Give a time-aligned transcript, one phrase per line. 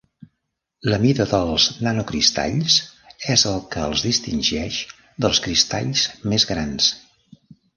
[0.91, 2.77] La mida dels nanocristalls
[3.35, 4.81] és el que els distingeix
[5.27, 6.91] dels cristalls més grans.